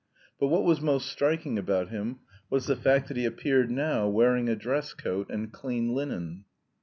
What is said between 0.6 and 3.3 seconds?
was most striking about him was the fact that he